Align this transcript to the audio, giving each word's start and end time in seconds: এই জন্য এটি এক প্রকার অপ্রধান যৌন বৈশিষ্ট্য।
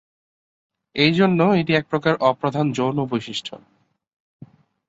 এই 0.95 1.11
জন্য 1.13 1.39
এটি 1.53 1.71
এক 1.75 1.85
প্রকার 1.89 2.13
অপ্রধান 2.21 2.65
যৌন 2.71 2.97
বৈশিষ্ট্য। 3.05 3.51